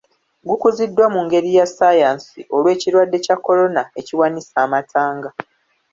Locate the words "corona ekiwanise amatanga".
3.45-5.29